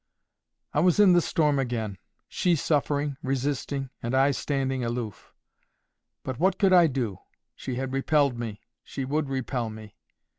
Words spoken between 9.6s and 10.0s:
me.